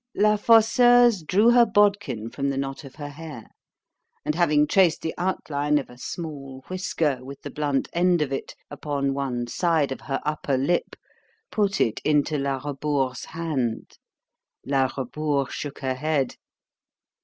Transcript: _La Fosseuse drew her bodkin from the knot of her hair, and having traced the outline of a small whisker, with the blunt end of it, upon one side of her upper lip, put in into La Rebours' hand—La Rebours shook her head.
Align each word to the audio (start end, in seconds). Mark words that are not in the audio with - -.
_La 0.23 0.35
Fosseuse 0.35 1.21
drew 1.21 1.51
her 1.51 1.63
bodkin 1.63 2.27
from 2.27 2.49
the 2.49 2.57
knot 2.57 2.83
of 2.83 2.95
her 2.95 3.09
hair, 3.09 3.45
and 4.25 4.33
having 4.33 4.65
traced 4.65 5.03
the 5.03 5.13
outline 5.15 5.77
of 5.77 5.91
a 5.91 5.97
small 5.99 6.63
whisker, 6.69 7.23
with 7.23 7.39
the 7.43 7.51
blunt 7.51 7.87
end 7.93 8.19
of 8.19 8.33
it, 8.33 8.55
upon 8.71 9.13
one 9.13 9.45
side 9.45 9.91
of 9.91 10.01
her 10.01 10.19
upper 10.25 10.57
lip, 10.57 10.95
put 11.51 11.79
in 11.79 11.93
into 12.03 12.39
La 12.39 12.55
Rebours' 12.57 13.25
hand—La 13.25 14.89
Rebours 14.97 15.53
shook 15.53 15.81
her 15.81 15.93
head. 15.93 16.35